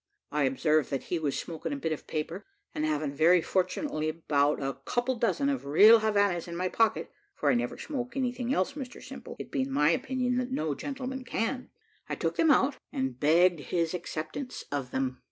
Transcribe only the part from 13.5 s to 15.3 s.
his acceptance of them.